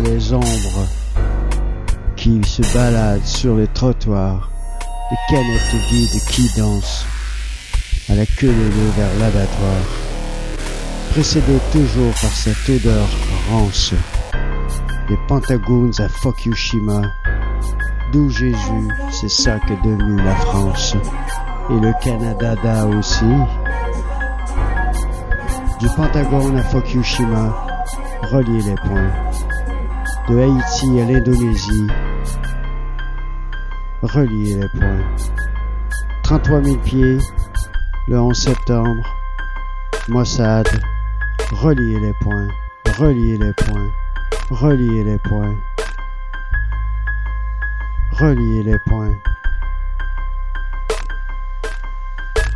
les 0.00 0.32
ombres 0.32 0.86
qui 2.16 2.40
se 2.44 2.62
baladent 2.74 3.24
sur 3.24 3.56
les 3.56 3.66
trottoirs, 3.68 4.50
des 5.10 5.34
canettes 5.34 5.82
vides 5.90 6.22
qui 6.30 6.48
dansent 6.56 7.06
à 8.08 8.14
la 8.14 8.26
queue 8.26 8.48
leu 8.48 8.90
vers 8.96 9.18
l'abattoir, 9.18 9.82
précédé 11.12 11.58
toujours 11.72 12.12
par 12.20 12.30
cette 12.30 12.68
odeur 12.68 13.08
rance 13.50 13.92
des 15.08 15.16
Pentagones 15.28 15.92
à 15.98 16.08
Fukushima, 16.08 17.02
d'où 18.12 18.28
Jésus, 18.28 18.88
c'est 19.10 19.30
ça 19.30 19.58
qu'est 19.60 19.80
devenu 19.84 20.16
la 20.22 20.34
France, 20.34 20.96
et 21.70 21.80
le 21.80 21.92
Canada 22.02 22.86
aussi. 22.86 23.24
Du 25.78 25.88
Pentagone 25.90 26.58
à 26.58 26.62
Fukushima, 26.62 27.54
relier 28.30 28.62
les 28.62 28.74
points. 28.74 29.45
De 30.28 30.40
Haïti 30.40 31.00
à 31.00 31.04
l'Indonésie, 31.04 31.86
relier 34.02 34.56
les 34.56 34.68
points. 34.70 35.04
33 36.24 36.62
000 36.64 36.76
pieds, 36.78 37.18
le 38.08 38.18
11 38.18 38.36
septembre, 38.36 39.04
Mossad, 40.08 40.66
relier 41.52 42.00
les 42.00 42.12
points, 42.20 42.48
relier 42.98 43.38
les 43.38 43.52
points, 43.52 43.88
relier 44.50 45.04
les 45.04 45.18
points, 45.18 45.54
relier 48.10 48.64
les 48.64 48.78
points, 48.80 49.14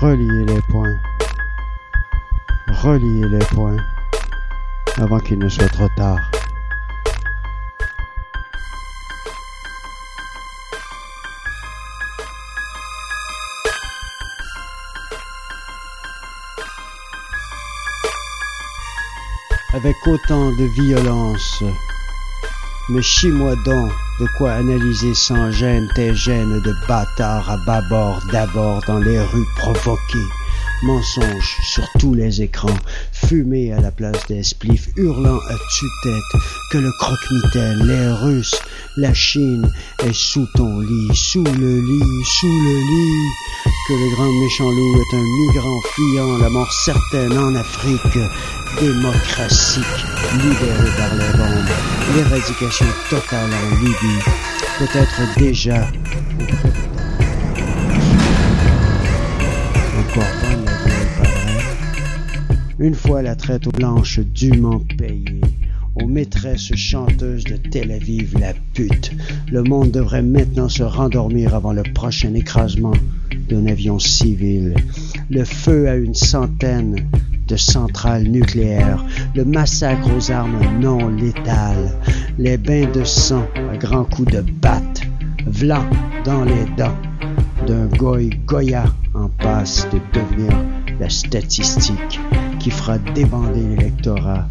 relier 0.00 0.44
les 0.44 0.60
points, 0.60 0.98
les 3.30 3.46
points, 3.54 3.76
avant 4.98 5.18
qu'il 5.18 5.38
ne 5.38 5.48
soit 5.48 5.68
trop 5.68 5.88
tard. 5.96 6.33
Avec 19.74 19.96
autant 20.06 20.52
de 20.52 20.64
violence. 20.64 21.62
Mais 22.90 23.02
chie-moi 23.02 23.56
donc 23.64 23.90
de 24.20 24.26
quoi 24.38 24.52
analyser 24.52 25.14
sans 25.14 25.50
gêne 25.50 25.88
tes 25.96 26.14
gènes 26.14 26.60
de 26.60 26.74
bâtards 26.86 27.50
à 27.50 27.56
bâbord 27.66 28.22
d'abord 28.30 28.82
dans 28.86 29.00
les 29.00 29.20
rues 29.20 29.48
provoquées. 29.56 30.30
Mensonges 30.84 31.56
sur 31.62 31.88
tous 31.98 32.14
les 32.14 32.42
écrans, 32.42 32.76
fumée 33.10 33.72
à 33.72 33.80
la 33.80 33.90
place 33.90 34.26
des 34.28 34.42
spliffs, 34.42 34.90
hurlant 34.96 35.38
à 35.38 35.54
tue-tête 35.76 36.42
que 36.70 36.78
le 36.78 36.92
croque-mitaine, 37.00 37.86
les 37.86 38.12
Russes, 38.12 38.60
la 38.96 39.14
Chine 39.14 39.72
est 40.04 40.12
sous 40.12 40.46
ton 40.54 40.80
lit, 40.80 41.14
sous 41.14 41.42
le 41.42 41.80
lit, 41.80 42.24
sous 42.24 42.46
le 42.46 42.78
lit, 42.90 43.30
que 43.86 43.92
le 43.92 44.08
grand 44.14 44.32
méchant 44.40 44.70
loup 44.70 44.96
est 44.98 45.14
un 45.14 45.22
migrant 45.22 45.80
fuyant 45.94 46.38
la 46.38 46.48
mort 46.48 46.72
certaine 46.72 47.36
en 47.36 47.54
Afrique, 47.54 48.18
démocratie 48.80 49.82
libérée 50.32 50.96
par 50.96 51.14
les 51.14 51.30
bombes, 51.36 51.68
l'éradication 52.16 52.86
totale 53.10 53.50
en 53.52 53.76
Libye, 53.76 54.22
peut-être 54.78 55.20
déjà 55.36 55.86
encore 59.98 60.32
bonne 60.40 60.64
la? 60.64 61.64
Une 62.78 62.94
fois 62.94 63.20
la 63.20 63.36
traite 63.36 63.66
aux 63.66 63.72
blanches 63.72 64.20
dûment 64.20 64.80
payée, 64.96 65.42
aux 65.96 66.06
maîtresses 66.06 66.74
chanteuses 66.74 67.44
de 67.44 67.56
Tel 67.56 67.92
Aviv, 67.92 68.36
la 68.38 68.52
pute, 68.72 69.12
le 69.50 69.62
monde 69.62 69.90
devrait 69.90 70.22
maintenant 70.22 70.68
se 70.68 70.82
rendormir 70.82 71.54
avant 71.54 71.72
le 71.72 71.82
prochain 71.82 72.34
écrasement 72.34 72.94
d'un 73.48 73.66
avion 73.66 73.98
civil. 73.98 74.74
Le 75.30 75.44
feu 75.44 75.88
à 75.88 75.96
une 75.96 76.14
centaine 76.14 76.96
de 77.46 77.56
centrales 77.56 78.24
nucléaires, 78.24 79.04
le 79.34 79.44
massacre 79.44 80.08
aux 80.16 80.30
armes 80.30 80.80
non 80.80 81.08
létales, 81.08 81.92
les 82.38 82.56
bains 82.56 82.90
de 82.90 83.04
sang 83.04 83.46
à 83.72 83.76
grands 83.76 84.04
coups 84.04 84.32
de 84.32 84.40
batte, 84.40 85.02
vlan 85.46 85.84
dans 86.24 86.44
les 86.44 86.64
dents 86.76 86.96
d'un 87.66 87.86
goy 87.86 88.30
goya 88.46 88.84
en 89.14 89.28
passe 89.28 89.86
de 89.92 90.00
devenir 90.12 90.52
la 91.00 91.08
statistique 91.08 92.20
qui 92.58 92.70
fera 92.70 92.98
débander 92.98 93.62
l'électorat 93.62 94.48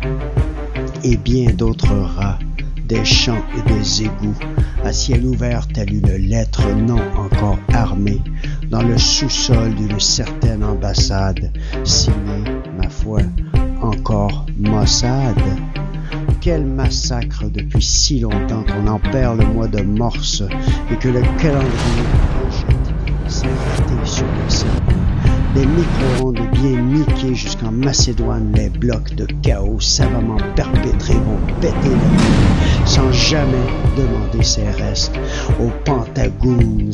et 1.04 1.18
bien 1.18 1.52
d'autres 1.52 1.94
rats, 1.94 2.40
des 2.88 3.04
champs 3.04 3.44
et 3.58 3.74
des 3.74 4.04
égouts, 4.04 4.38
à 4.84 4.94
ciel 4.94 5.26
ouvert 5.26 5.68
telle 5.68 5.94
une 5.94 6.16
lettre 6.16 6.64
non 6.76 7.02
encore 7.18 7.60
armée, 7.74 8.22
dans 8.70 8.82
le 8.82 8.98
sous-sol 8.98 9.76
d'une 9.76 10.00
certaine 10.00 10.64
ambassade, 10.64 11.52
signée, 11.84 12.44
ma 12.78 12.90
foi, 12.90 13.20
encore 13.82 14.46
Mossad. 14.58 15.36
Quel 16.42 16.66
massacre 16.66 17.46
depuis 17.50 17.82
si 17.82 18.20
longtemps 18.20 18.64
qu'on 18.64 18.88
en 18.88 19.00
perd 19.00 19.40
le 19.40 19.46
mois 19.46 19.68
de 19.68 19.82
morse 19.82 20.44
et 20.92 20.96
que 20.98 21.10
le 21.10 21.22
calendrier 21.42 22.04
s'est 23.28 23.48
raté 23.48 24.06
sur 24.06 24.26
le 24.26 24.50
cerveau. 24.50 24.93
Des 25.54 25.68
micro-ondes 25.68 26.50
bien 26.52 26.82
niquées 26.82 27.36
jusqu'en 27.36 27.72
Macédoine, 27.72 28.52
les 28.56 28.70
blocs 28.70 29.14
de 29.14 29.28
chaos 29.44 29.80
savamment 29.80 30.38
perpétrés 30.56 31.14
vont 31.14 31.38
péter 31.62 31.74
la 31.84 31.92
nuit 31.92 32.64
sans 32.86 33.12
jamais 33.12 33.68
demander 33.96 34.44
ses 34.44 34.68
restes 34.70 35.16
aux 35.60 35.72
Pentagoons. 35.86 36.90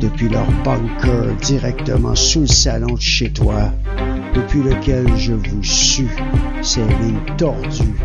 Depuis 0.00 0.28
leur 0.28 0.46
bunker 0.64 1.34
directement 1.40 2.16
sous 2.16 2.40
le 2.40 2.46
salon 2.48 2.94
de 2.94 3.00
chez 3.00 3.30
toi, 3.30 3.72
depuis 4.34 4.62
lequel 4.62 5.06
je 5.16 5.34
vous 5.34 5.62
sue 5.62 6.10
ces 6.62 6.80
lignes 6.80 7.36
tordues 7.36 7.96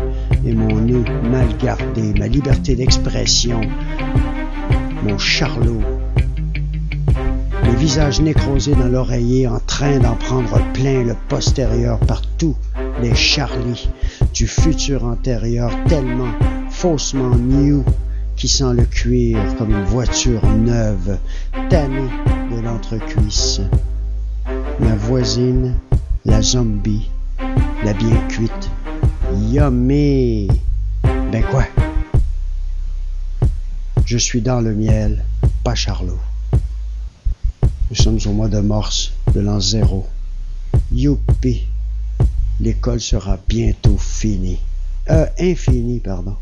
et 0.46 0.52
mon 0.52 0.76
nœud 0.76 1.04
mal 1.30 1.48
gardé, 1.58 2.14
ma 2.18 2.28
liberté 2.28 2.76
d'expression, 2.76 3.60
mon 5.02 5.18
charlot 5.18 5.82
visage 7.84 8.22
nécrosé 8.22 8.74
dans 8.74 8.88
l'oreiller 8.88 9.46
en 9.46 9.60
train 9.60 9.98
d'en 9.98 10.14
prendre 10.14 10.58
plein 10.72 11.04
le 11.04 11.14
postérieur 11.28 11.98
par 11.98 12.22
tous 12.38 12.56
les 13.02 13.14
Charlie 13.14 13.90
du 14.32 14.46
futur 14.46 15.04
antérieur 15.04 15.70
tellement 15.86 16.32
faussement 16.70 17.36
new 17.36 17.84
qui 18.36 18.48
sent 18.48 18.72
le 18.72 18.86
cuir 18.86 19.38
comme 19.58 19.70
une 19.70 19.84
voiture 19.84 20.40
neuve 20.46 21.18
tannée 21.68 22.08
de 22.50 22.62
l'entrecuisse. 22.62 23.60
Ma 24.80 24.94
voisine, 24.94 25.74
la 26.24 26.40
zombie, 26.40 27.10
la 27.84 27.92
bien 27.92 28.16
cuite, 28.30 28.70
yummy. 29.50 30.48
Ben 31.30 31.44
quoi? 31.50 31.64
Je 34.06 34.16
suis 34.16 34.40
dans 34.40 34.62
le 34.62 34.74
miel, 34.74 35.22
pas 35.62 35.74
Charlot. 35.74 36.18
Nous 37.90 37.96
sommes 37.96 38.18
au 38.24 38.32
mois 38.32 38.48
de 38.48 38.60
mars 38.60 39.12
de 39.34 39.40
l'an 39.40 39.60
zéro. 39.60 40.06
Youpi! 40.90 41.66
L'école 42.60 43.00
sera 43.00 43.38
bientôt 43.46 43.98
finie. 43.98 44.60
Euh, 45.10 45.26
infinie, 45.38 46.00
pardon. 46.00 46.36